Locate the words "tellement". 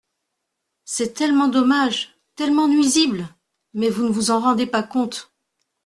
1.13-1.47, 2.35-2.67